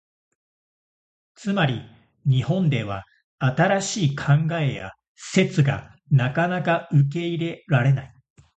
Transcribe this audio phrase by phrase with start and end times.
[1.35, 1.79] つまり、
[2.25, 3.03] 日本では
[3.37, 4.23] 新しい考
[4.59, 8.13] えや説がなかなか受け入れられない。